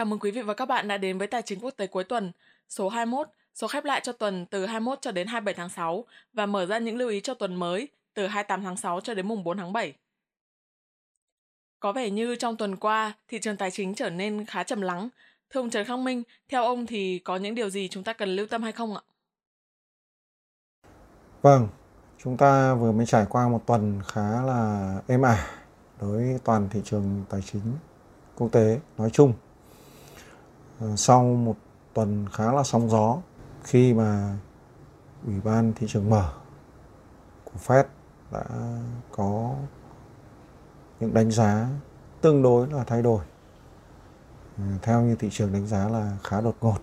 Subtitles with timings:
[0.00, 2.04] Chào mừng quý vị và các bạn đã đến với Tài chính quốc tế cuối
[2.04, 2.32] tuần,
[2.68, 6.46] số 21, số khép lại cho tuần từ 21 cho đến 27 tháng 6 và
[6.46, 9.44] mở ra những lưu ý cho tuần mới từ 28 tháng 6 cho đến mùng
[9.44, 9.94] 4 tháng 7.
[11.80, 15.08] Có vẻ như trong tuần qua, thị trường tài chính trở nên khá trầm lắng.
[15.50, 18.36] Thưa ông Trần khang Minh, theo ông thì có những điều gì chúng ta cần
[18.36, 19.02] lưu tâm hay không ạ?
[21.42, 21.68] Vâng,
[22.24, 25.50] chúng ta vừa mới trải qua một tuần khá là êm ả
[26.00, 27.62] đối với toàn thị trường tài chính
[28.36, 29.32] quốc tế nói chung.
[30.80, 31.56] Ờ, sau một
[31.94, 33.18] tuần khá là sóng gió
[33.62, 34.36] khi mà
[35.26, 36.32] Ủy ban thị trường mở
[37.44, 37.84] của Fed
[38.30, 38.44] đã
[39.10, 39.54] có
[41.00, 41.68] những đánh giá
[42.20, 43.24] tương đối là thay đổi.
[44.58, 46.78] Ờ, theo như thị trường đánh giá là khá đột ngột,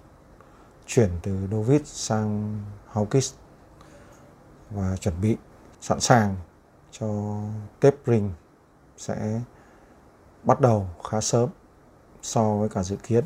[0.88, 2.62] chuyển từ Dovish sang
[2.94, 3.34] Hawkish
[4.70, 5.38] và chuẩn bị
[5.82, 6.36] sẵn sàng
[6.92, 7.40] cho
[7.80, 8.32] tapering
[8.98, 9.42] sẽ
[10.44, 11.50] bắt đầu khá sớm
[12.22, 13.24] so với cả dự kiến.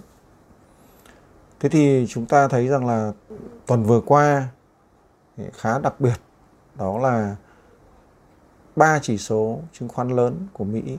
[1.62, 3.12] Thế thì chúng ta thấy rằng là
[3.66, 4.48] tuần vừa qua
[5.54, 6.16] khá đặc biệt
[6.76, 7.36] đó là
[8.76, 10.98] ba chỉ số chứng khoán lớn của Mỹ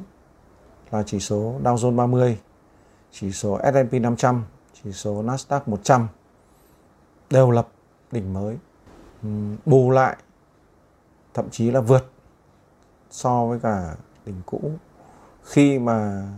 [0.91, 2.39] là chỉ số Dow Jones 30,
[3.11, 4.45] chỉ số S&P 500,
[4.83, 6.09] chỉ số Nasdaq 100
[7.31, 7.69] đều lập
[8.13, 8.59] đỉnh mới.
[9.67, 10.17] Bù lại
[11.35, 12.11] thậm chí là vượt
[13.11, 13.97] so với cả
[14.27, 14.61] đỉnh cũ
[15.45, 16.29] khi mà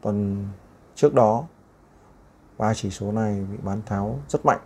[0.00, 0.48] tuần
[0.94, 1.44] trước đó
[2.60, 4.60] ba chỉ số này bị bán tháo rất mạnh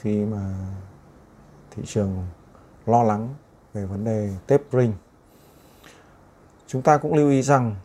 [0.00, 0.54] khi mà
[1.70, 2.26] thị trường
[2.86, 3.34] lo lắng
[3.74, 4.92] về vấn đề tapering.
[6.66, 7.76] Chúng ta cũng lưu ý rằng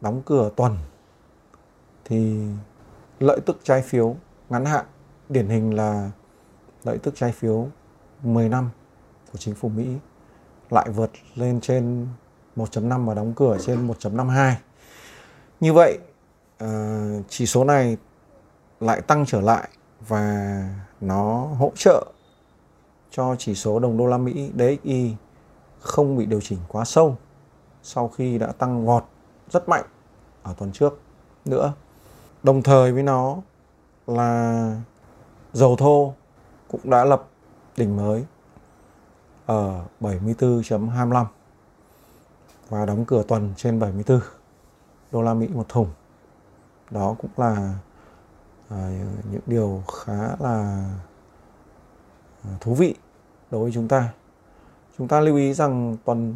[0.00, 0.76] đóng cửa tuần
[2.04, 2.46] thì
[3.20, 4.16] lợi tức trái phiếu
[4.48, 4.84] ngắn hạn
[5.28, 6.10] điển hình là
[6.84, 7.68] lợi tức trái phiếu
[8.22, 8.70] 10 năm
[9.32, 9.86] của chính phủ Mỹ
[10.70, 12.08] lại vượt lên trên
[12.56, 14.54] 1.5 và đóng cửa trên 1.52.
[15.60, 15.98] Như vậy,
[16.58, 16.68] ờ,
[17.28, 17.96] chỉ số này
[18.84, 19.68] lại tăng trở lại
[20.08, 20.68] và
[21.00, 22.06] nó hỗ trợ
[23.10, 25.16] cho chỉ số đồng đô la Mỹ DXY
[25.80, 27.16] không bị điều chỉnh quá sâu
[27.82, 29.04] sau khi đã tăng vọt
[29.50, 29.84] rất mạnh
[30.42, 31.00] ở tuần trước
[31.44, 31.72] nữa.
[32.42, 33.36] Đồng thời với nó
[34.06, 34.80] là
[35.52, 36.14] dầu thô
[36.68, 37.28] cũng đã lập
[37.76, 38.24] đỉnh mới
[39.46, 41.24] ở 74.25
[42.68, 44.20] và đóng cửa tuần trên 74
[45.12, 45.88] đô la Mỹ một thùng.
[46.90, 47.74] Đó cũng là
[48.74, 48.90] à,
[49.30, 50.84] những điều khá là
[52.44, 52.94] à, thú vị
[53.50, 54.12] đối với chúng ta.
[54.98, 56.34] Chúng ta lưu ý rằng tuần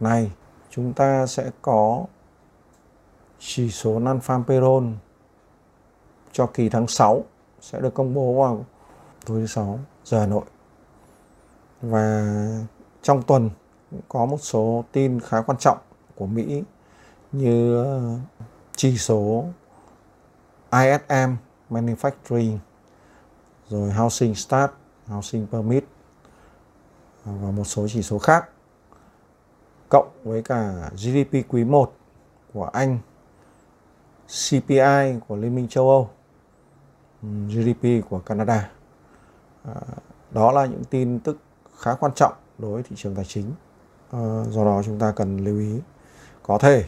[0.00, 0.32] này
[0.70, 2.04] chúng ta sẽ có
[3.38, 4.86] chỉ số non-farm payroll
[6.32, 7.24] cho kỳ tháng 6
[7.60, 8.64] sẽ được công bố vào
[9.26, 10.44] tối thứ sáu giờ Hà Nội.
[11.82, 12.26] Và
[13.02, 13.50] trong tuần
[14.08, 15.78] có một số tin khá quan trọng
[16.16, 16.62] của Mỹ
[17.32, 17.88] như à,
[18.76, 19.44] chỉ số
[20.72, 21.34] ISM
[21.70, 22.58] Manufacturing
[23.68, 24.70] rồi Housing Start,
[25.06, 25.84] Housing Permit
[27.24, 28.48] và một số chỉ số khác
[29.88, 31.92] cộng với cả GDP quý 1
[32.54, 32.98] của Anh,
[34.26, 36.10] CPI của Liên minh châu Âu,
[37.22, 38.70] GDP của Canada.
[39.64, 39.74] À,
[40.30, 41.38] đó là những tin tức
[41.78, 43.52] khá quan trọng đối với thị trường tài chính.
[44.10, 45.80] Ờ, do đó chúng ta cần lưu ý
[46.42, 46.84] có thể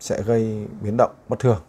[0.00, 1.60] sẽ gây biến động bất thường.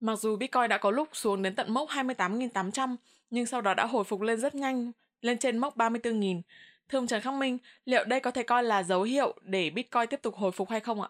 [0.00, 2.96] Mặc dù Bitcoin đã có lúc xuống đến tận mốc 28.800
[3.30, 6.42] nhưng sau đó đã hồi phục lên rất nhanh, lên trên mốc 34.000.
[6.88, 10.06] Thưa ông Trần Khắc Minh, liệu đây có thể coi là dấu hiệu để Bitcoin
[10.10, 11.08] tiếp tục hồi phục hay không ạ?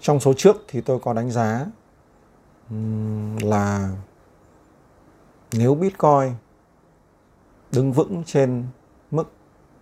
[0.00, 1.66] Trong số trước thì tôi có đánh giá
[3.40, 3.90] là
[5.52, 6.32] nếu Bitcoin
[7.72, 8.66] đứng vững trên
[9.10, 9.32] mức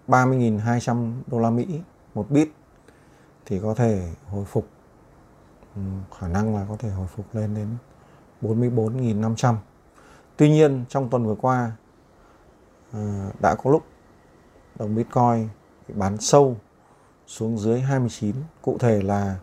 [0.09, 1.67] 30.200 đô la Mỹ
[2.15, 2.49] một bit
[3.47, 4.69] thì có thể hồi phục
[5.76, 5.82] Ừ,
[6.19, 7.69] khả năng là có thể hồi phục lên đến
[8.42, 9.56] 44.500.
[10.36, 11.72] Tuy nhiên trong tuần vừa qua
[12.92, 13.84] ờ, đã có lúc
[14.78, 15.48] đồng Bitcoin
[15.88, 16.56] bị bán sâu
[17.26, 19.37] xuống dưới 29, cụ thể là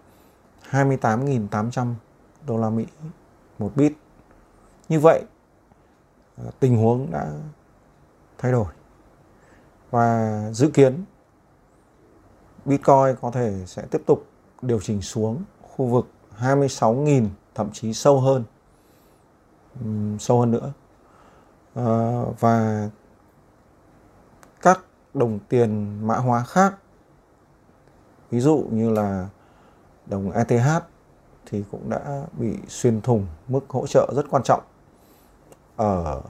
[0.72, 1.94] 28.800
[2.48, 2.86] đô la Mỹ
[3.60, 3.94] một bit.
[4.90, 5.24] Như vậy
[6.38, 7.32] ờ, tình huống đã
[8.38, 8.74] thay đổi
[9.92, 11.04] và dự kiến
[12.66, 14.26] Bitcoin có thể sẽ tiếp tục
[14.62, 16.08] điều chỉnh xuống khu vực
[16.40, 18.44] 26.000 thậm chí sâu hơn.
[20.20, 20.72] Sâu hơn nữa.
[21.74, 22.90] Ờ, và
[24.62, 24.80] các
[25.14, 26.76] đồng tiền mã hóa khác,
[28.30, 29.28] ví dụ như là
[30.06, 30.84] đồng ETH
[31.46, 34.62] thì cũng đã bị xuyên thủng mức hỗ trợ rất quan trọng
[35.76, 36.22] ở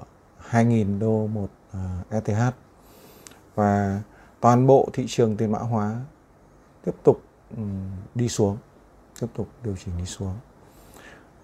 [0.50, 1.80] 2.000 đô một ờ,
[2.10, 2.54] ETH
[3.56, 4.02] và
[4.40, 5.96] toàn bộ thị trường tiền mã hóa
[6.86, 7.22] tiếp tục
[8.16, 8.58] đi xuống
[9.20, 10.34] tiếp tục điều chỉnh đi xuống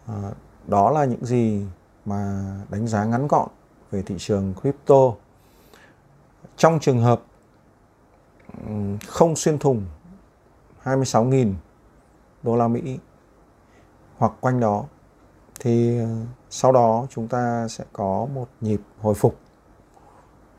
[0.08, 0.32] À,
[0.68, 1.66] đó là những gì
[2.06, 3.48] mà đánh giá ngắn gọn
[3.92, 5.14] về thị trường crypto.
[6.58, 7.22] Trong trường hợp
[9.08, 9.86] không xuyên thủng
[10.84, 11.54] 26.000
[12.44, 13.00] đô la Mỹ
[14.18, 14.84] hoặc quanh đó
[15.60, 16.08] thì ờ,
[16.50, 19.40] sau đó chúng ta sẽ có một nhịp hồi phục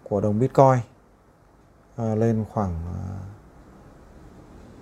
[0.02, 0.78] của đồng Bitcoin
[1.96, 3.16] ờ, lên khoảng ờ,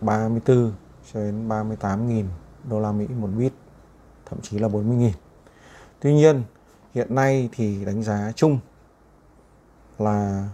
[0.00, 0.72] 34
[1.14, 2.24] cho đến 38.000
[2.70, 3.52] đô la Mỹ một bit,
[4.26, 5.10] thậm chí là 40.000.
[6.00, 6.42] Tuy nhiên,
[6.94, 8.58] hiện nay thì đánh giá chung
[9.98, 10.48] là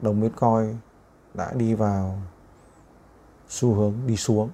[0.00, 0.76] đồng Bitcoin
[1.34, 2.18] đã đi vào
[3.48, 4.50] xu hướng đi xuống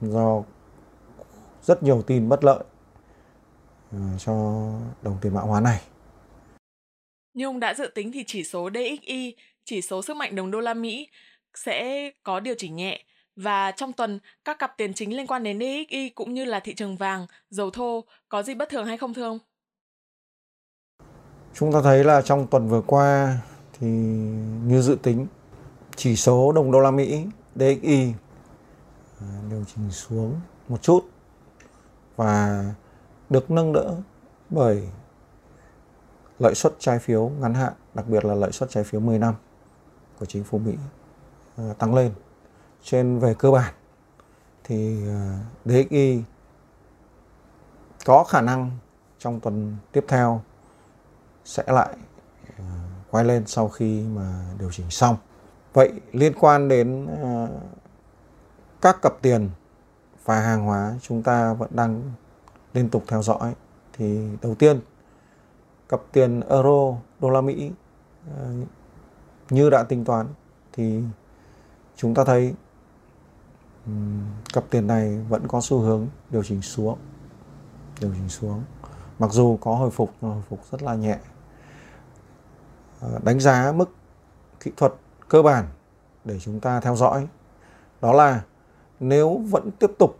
[0.00, 0.42] do
[1.62, 2.64] rất nhiều tin bất lợi
[3.92, 4.32] ờ, cho
[5.02, 5.80] đồng tiền mã hóa này.
[7.34, 10.60] Như ông đã dự tính thì chỉ số DXY, chỉ số sức mạnh đồng đô
[10.60, 11.08] la Mỹ
[11.54, 13.04] sẽ có điều chỉnh nhẹ
[13.38, 16.74] và trong tuần các cặp tiền chính liên quan đến DXY cũng như là thị
[16.74, 19.38] trường vàng, dầu thô có gì bất thường hay không thưa ông?
[21.54, 23.38] Chúng ta thấy là trong tuần vừa qua
[23.72, 23.86] thì
[24.66, 25.26] như dự tính
[25.96, 28.12] chỉ số đồng đô la Mỹ DXY
[29.20, 31.00] à, điều chỉnh xuống một chút
[32.16, 32.64] và
[33.30, 33.96] được nâng đỡ
[34.50, 34.88] bởi
[36.38, 39.34] lợi suất trái phiếu ngắn hạn, đặc biệt là lợi suất trái phiếu 10 năm
[40.18, 40.74] của chính phủ Mỹ
[41.56, 42.12] à, tăng lên.
[42.82, 43.74] Trên, về cơ bản,
[44.64, 46.22] thì ờ, DXY
[48.04, 48.70] có khả năng
[49.18, 50.42] trong tuần tiếp theo
[51.44, 51.96] sẽ lại
[52.58, 52.64] ờ,
[53.10, 55.16] quay lên sau khi mà điều chỉnh xong.
[55.72, 57.48] Vậy liên quan đến ờ,
[58.80, 59.50] các cặp tiền
[60.24, 62.02] và hàng hóa chúng ta vẫn đang
[62.72, 63.54] liên tục theo dõi,
[63.92, 64.80] thì đầu tiên,
[65.88, 67.70] cặp tiền euro, đô la Mỹ
[69.50, 70.26] như đã tính toán,
[70.72, 71.02] thì
[71.96, 72.54] chúng ta thấy
[74.52, 76.98] cặp tiền này vẫn có xu hướng điều chỉnh xuống
[78.00, 78.62] điều chỉnh xuống.
[79.18, 81.18] Mặc dù có hồi phục nhưng hồi phục rất là nhẹ.
[83.00, 83.90] Ờ, đánh giá mức
[84.60, 84.94] kỹ thuật
[85.28, 85.66] cơ bản
[86.24, 87.28] để chúng ta theo dõi
[88.00, 88.42] đó là
[89.00, 90.18] nếu vẫn tiếp tục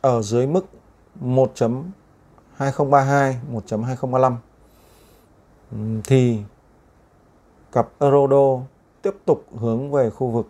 [0.00, 0.66] ở dưới mức
[1.20, 4.36] 1.2032, 1.2035
[6.04, 6.42] thì
[7.72, 8.62] cặp euro đô
[9.02, 10.46] tiếp tục hướng về khu vực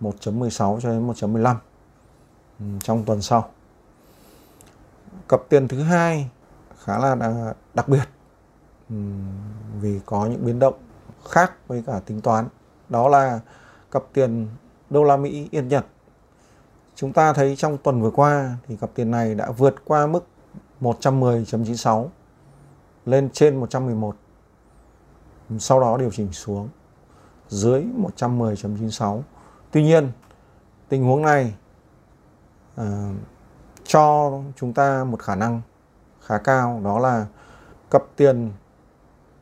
[0.00, 1.56] 1.16 cho đến 1.15
[2.58, 3.50] ừ, trong tuần sau.
[5.28, 6.30] Cặp tiền thứ hai
[6.84, 7.16] khá là
[7.74, 8.04] đặc biệt
[8.90, 8.96] ừ,
[9.80, 10.74] vì có những biến động
[11.28, 12.48] khác với cả tính toán
[12.88, 13.40] đó là
[13.90, 14.48] cặp tiền
[14.90, 15.86] đô la Mỹ Yên Nhật.
[16.94, 20.26] Chúng ta thấy trong tuần vừa qua thì cặp tiền này đã vượt qua mức
[20.80, 22.08] 110.96
[23.06, 24.16] lên trên 111.
[25.58, 26.68] Sau đó điều chỉnh xuống
[27.48, 27.84] dưới
[28.18, 29.20] 110.96.
[29.74, 30.12] Tuy nhiên,
[30.88, 31.54] tình huống này
[32.80, 32.86] uh,
[33.84, 35.60] cho chúng ta một khả năng
[36.20, 37.26] khá cao đó là
[37.90, 38.52] cặp tiền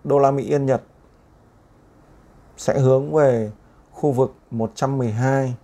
[0.05, 0.83] đô la Mỹ Yên Nhật
[2.57, 3.53] sẽ hướng về
[3.91, 5.55] khu vực 112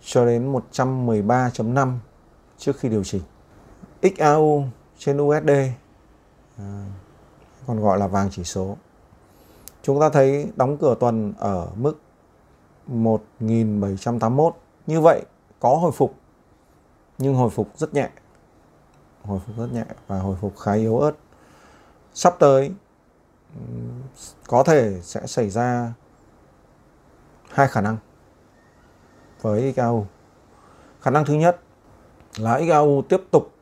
[0.00, 1.96] cho đến 113.5
[2.58, 3.22] trước khi điều chỉnh.
[4.02, 4.64] XAU
[4.98, 5.74] trên USD à,
[6.58, 6.64] ờ,
[7.66, 8.76] còn gọi là vàng chỉ số.
[9.82, 12.00] Chúng ta thấy đóng cửa tuần ở mức
[12.86, 14.56] 1781.
[14.86, 15.24] Như vậy,
[15.60, 16.14] có hồi phục,
[17.18, 18.10] nhưng hồi phục rất nhẹ.
[19.22, 21.12] Hồi phục rất nhẹ và hồi phục khá yếu ớt.
[22.14, 22.72] Sắp tới
[24.46, 25.92] có thể sẽ xảy ra
[27.50, 27.96] hai khả năng
[29.40, 30.06] với XAU.
[31.00, 31.60] Khả năng thứ nhất
[32.36, 33.52] là XAU tiếp tục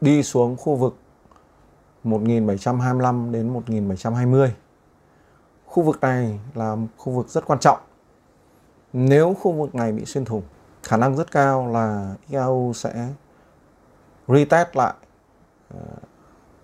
[0.00, 0.96] đi xuống khu vực
[2.04, 4.54] 1725 đến 1720.
[5.70, 7.78] Khu vực này là khu vực rất quan trọng.
[8.92, 10.42] Nếu khu vực này bị xuyên thủng,
[10.82, 13.08] khả năng rất cao là EAU sẽ
[14.28, 14.94] retest lại
[15.68, 15.80] ờ,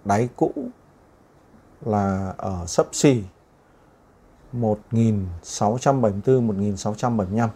[0.05, 0.53] đáy cũ
[1.81, 3.23] là ở sấp xỉ
[4.53, 7.49] 1.674-1.675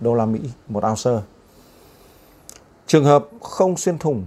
[0.00, 1.10] đô la Mỹ một ounce.
[2.86, 4.26] Trường hợp không xuyên thủng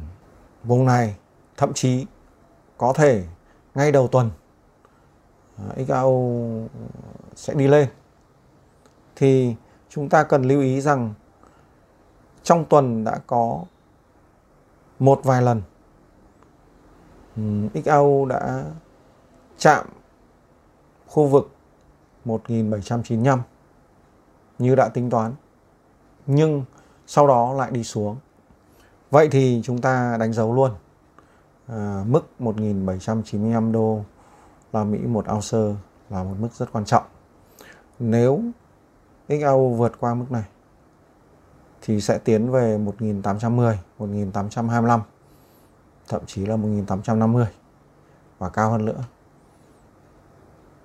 [0.63, 1.15] vùng này,
[1.57, 2.05] thậm chí
[2.77, 3.23] có thể
[3.75, 4.29] ngay đầu tuần
[5.69, 6.67] Ờ, XAO XAU
[7.35, 7.89] sẽ đi lên.
[9.15, 9.55] Thì
[9.89, 11.13] chúng ta cần lưu ý rằng
[12.43, 13.63] trong tuần đã có
[14.99, 15.61] một vài lần
[17.85, 18.65] XAU đã
[19.57, 19.85] chạm
[21.07, 21.51] khu vực
[22.25, 23.41] 1795
[24.59, 25.33] như đã tính toán
[26.25, 26.65] nhưng
[27.07, 28.17] sau đó lại đi xuống.
[29.11, 30.71] Vậy thì chúng ta đánh dấu luôn
[31.67, 34.03] à, mức 1795 đô
[34.71, 37.03] la Mỹ một ounce là một mức rất quan trọng
[37.99, 38.41] nếu
[39.29, 40.43] XAU vượt qua mức này,
[41.81, 45.01] thì sẽ tiến về 1810 1825
[46.07, 47.45] thậm chí là 1850
[48.39, 49.03] và cao hơn nữa.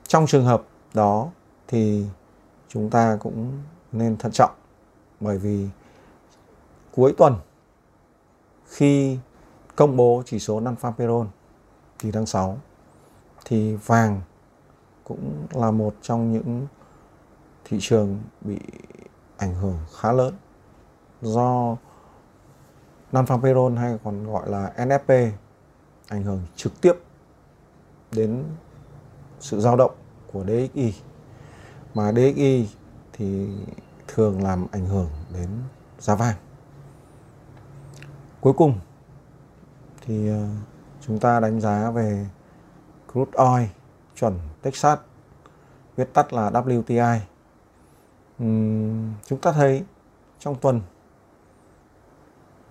[0.08, 0.62] Trong trường hợp
[0.94, 1.28] đó
[1.68, 2.06] thì
[2.68, 3.62] chúng ta cũng
[3.92, 4.54] nên thận trọng,
[5.20, 5.68] bởi vì
[6.94, 7.36] cuối tuần
[8.66, 9.18] khi
[9.76, 11.26] công bố chỉ số non payroll
[11.98, 12.58] kỳ tháng 6
[13.48, 14.20] thì vàng
[15.04, 16.66] cũng là một trong những
[17.64, 18.58] thị trường bị
[19.36, 20.34] ảnh hưởng khá lớn
[21.22, 21.76] do
[23.12, 25.30] non farm payroll hay còn gọi là NFP
[26.08, 26.92] ảnh hưởng trực tiếp
[28.12, 28.44] đến
[29.40, 29.94] sự dao động
[30.32, 30.94] của DXY
[31.94, 32.68] mà DXY
[33.12, 33.48] thì
[34.08, 35.48] thường làm ảnh hưởng đến
[35.98, 36.36] giá vàng.
[38.40, 38.80] Cuối cùng
[40.00, 40.48] thì ờ,
[41.00, 42.26] chúng ta đánh giá về
[43.16, 43.66] crude oil
[44.16, 44.98] chuẩn Texas
[45.96, 47.18] viết tắt là WTI.
[48.42, 49.84] Uhm, chúng ta thấy
[50.38, 50.80] trong tuần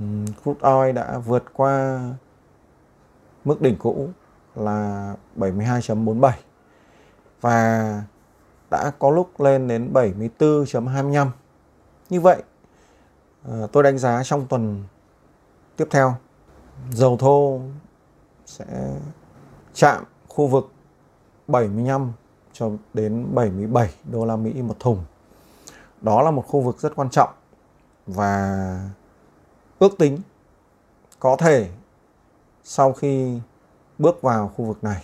[0.03, 1.99] uhm, crude oil đã vượt qua
[3.45, 4.09] mức đỉnh cũ
[4.55, 6.31] là 72.47
[7.41, 8.03] và
[8.69, 11.27] đã có lúc lên đến 74.25.
[12.09, 12.43] Như vậy,
[13.43, 14.83] ờ, tôi đánh giá trong tuần
[15.75, 16.15] tiếp theo,
[16.91, 17.61] dầu thô
[18.45, 18.65] sẽ
[19.73, 20.03] chạm
[20.35, 20.71] khu vực
[21.47, 22.11] 75
[22.53, 25.03] cho đến 77 đô la Mỹ một thùng.
[26.01, 27.29] Đó là một khu vực rất quan trọng
[28.07, 28.89] và
[29.79, 30.19] ước tính
[31.19, 31.69] có thể
[32.63, 33.39] sau khi
[33.99, 35.03] bước vào khu vực này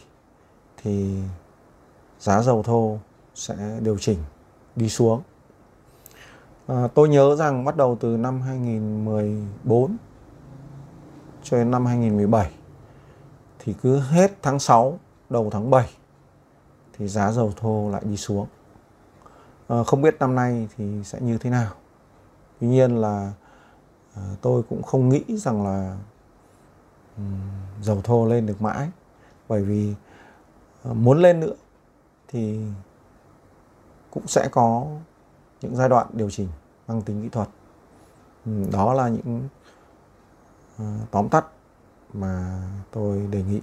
[0.77, 1.21] thì
[2.19, 2.97] giá dầu thô
[3.35, 4.17] sẽ điều chỉnh
[4.75, 5.21] đi xuống.
[6.67, 9.97] À, tôi nhớ rằng bắt đầu từ năm 2014
[11.43, 12.51] cho đến năm 2017
[13.59, 15.00] thì cứ hết tháng 6
[15.31, 15.89] đầu tháng 7
[16.93, 18.47] thì giá dầu thô lại đi xuống.
[19.67, 21.71] À, không biết năm nay thì sẽ như thế nào.
[22.59, 23.31] Tuy nhiên là
[24.15, 25.97] à, tôi cũng không nghĩ rằng là
[27.17, 27.39] um,
[27.81, 28.89] dầu thô lên được mãi
[29.47, 29.93] bởi vì
[30.83, 31.55] à, muốn lên nữa
[32.27, 32.59] thì
[34.11, 34.88] cũng sẽ có
[35.61, 36.47] những giai đoạn điều chỉnh
[36.88, 37.50] mang tính kỹ thuật
[38.71, 39.47] đó là những
[40.81, 41.45] uh, tóm tắt
[42.13, 43.61] mà tôi đề nghị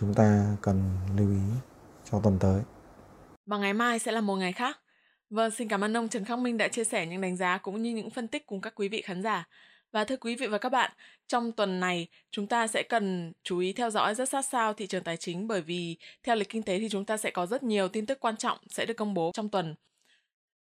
[0.00, 0.82] chúng ta cần
[1.16, 1.40] lưu ý
[2.10, 2.62] cho tuần tới.
[3.46, 4.80] Và ngày mai sẽ là một ngày khác.
[5.30, 7.82] Vâng, xin cảm ơn ông Trần Khắc Minh đã chia sẻ những đánh giá cũng
[7.82, 9.48] như những phân tích cùng các quý vị khán giả.
[9.92, 10.90] Và thưa quý vị và các bạn,
[11.28, 14.86] trong tuần này chúng ta sẽ cần chú ý theo dõi rất sát sao thị
[14.86, 17.62] trường tài chính bởi vì theo lịch kinh tế thì chúng ta sẽ có rất
[17.62, 19.74] nhiều tin tức quan trọng sẽ được công bố trong tuần.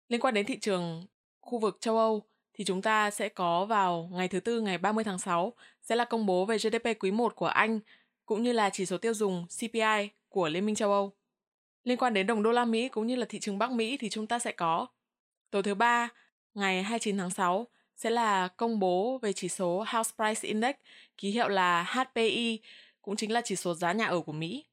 [0.10, 1.06] Liên quan đến thị trường
[1.42, 5.04] khu vực châu Âu thì chúng ta sẽ có vào ngày thứ tư ngày 30
[5.04, 7.80] tháng 6 sẽ là công bố về GDP quý 1 của Anh
[8.28, 11.12] cũng như là chỉ số tiêu dùng CPI của Liên minh châu Âu.
[11.84, 14.10] Liên quan đến đồng đô la Mỹ cũng như là thị trường Bắc Mỹ thì
[14.10, 14.88] chúng ta sẽ có
[15.52, 16.10] tối thứ ba
[16.54, 20.76] ngày 29 tháng 6 sẽ là công bố về chỉ số House Price Index,
[21.18, 22.60] ký hiệu là HPI,
[23.02, 24.66] cũng chính là chỉ số giá nhà ở của Mỹ.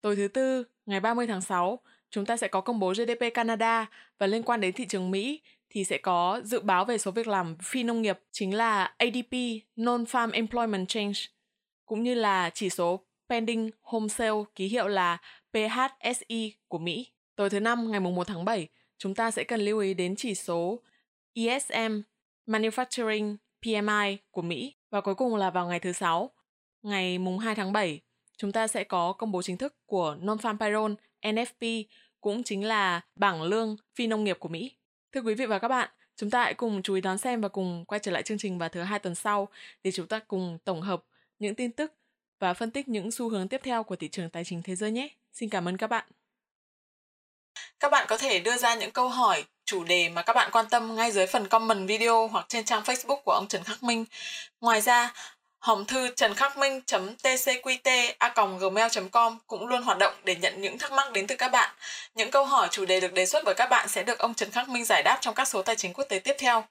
[0.00, 1.78] Tối thứ tư, ngày 30 tháng 6,
[2.10, 3.86] chúng ta sẽ có công bố GDP Canada
[4.18, 5.40] và liên quan đến thị trường Mỹ
[5.70, 9.32] thì sẽ có dự báo về số việc làm phi nông nghiệp chính là ADP
[9.76, 11.20] Non-Farm Employment Change
[11.88, 15.18] cũng như là chỉ số Pending Home Sale ký hiệu là
[15.52, 17.06] PHSI của Mỹ.
[17.36, 18.68] Tối thứ năm ngày 1 tháng 7,
[18.98, 20.82] chúng ta sẽ cần lưu ý đến chỉ số
[21.34, 22.00] ESM
[22.46, 24.74] Manufacturing PMI của Mỹ.
[24.90, 26.30] Và cuối cùng là vào ngày thứ sáu,
[26.82, 28.00] ngày mùng 2 tháng 7,
[28.36, 31.84] chúng ta sẽ có công bố chính thức của Non-Farm Payroll NFP,
[32.20, 34.76] cũng chính là bảng lương phi nông nghiệp của Mỹ.
[35.12, 37.48] Thưa quý vị và các bạn, chúng ta hãy cùng chú ý đón xem và
[37.48, 39.48] cùng quay trở lại chương trình vào thứ hai tuần sau
[39.84, 41.04] để chúng ta cùng tổng hợp
[41.38, 41.92] những tin tức
[42.38, 44.90] và phân tích những xu hướng tiếp theo của thị trường tài chính thế giới
[44.90, 45.08] nhé.
[45.32, 46.04] Xin cảm ơn các bạn.
[47.80, 50.66] Các bạn có thể đưa ra những câu hỏi, chủ đề mà các bạn quan
[50.70, 54.04] tâm ngay dưới phần comment video hoặc trên trang Facebook của ông Trần Khắc Minh.
[54.60, 55.12] Ngoài ra,
[55.58, 56.80] hòm thư trần khắc minh
[57.22, 61.48] tcqt gmail com cũng luôn hoạt động để nhận những thắc mắc đến từ các
[61.48, 61.74] bạn.
[62.14, 64.50] Những câu hỏi chủ đề được đề xuất bởi các bạn sẽ được ông Trần
[64.50, 66.64] Khắc Minh giải đáp trong các số tài chính quốc tế tiếp theo.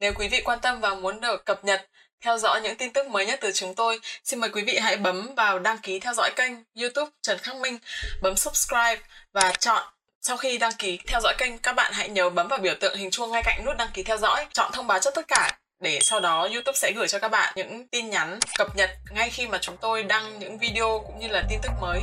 [0.00, 1.88] Nếu quý vị quan tâm và muốn được cập nhật,
[2.20, 4.96] theo dõi những tin tức mới nhất từ chúng tôi, xin mời quý vị hãy
[4.96, 7.78] bấm vào đăng ký theo dõi kênh YouTube Trần Khắc Minh,
[8.22, 9.00] bấm subscribe
[9.32, 9.82] và chọn
[10.20, 12.96] sau khi đăng ký theo dõi kênh, các bạn hãy nhớ bấm vào biểu tượng
[12.96, 15.58] hình chuông ngay cạnh nút đăng ký theo dõi, chọn thông báo cho tất cả
[15.80, 19.30] để sau đó YouTube sẽ gửi cho các bạn những tin nhắn cập nhật ngay
[19.30, 22.00] khi mà chúng tôi đăng những video cũng như là tin tức mới.